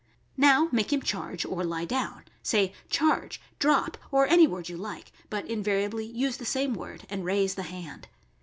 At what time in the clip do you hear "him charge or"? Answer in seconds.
0.89-1.63